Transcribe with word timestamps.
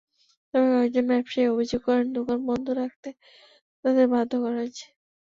তবে 0.53 0.67
কয়েকজন 0.71 1.05
ব্যবসায়ী 1.11 1.47
অভিযোগ 1.47 1.81
করেন, 1.87 2.07
দোকান 2.17 2.39
বন্ধ 2.49 2.67
রাখতে 2.81 3.09
তাঁদের 3.85 4.07
বাধ্য 4.13 4.31
করা 4.43 4.57
হয়েছে। 4.61 4.85